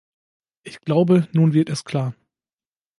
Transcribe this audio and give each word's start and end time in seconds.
Ich 0.63 0.79
glaube, 0.79 1.29
nun 1.31 1.53
wird 1.53 1.69
es 1.69 1.83
klar. 1.83 2.15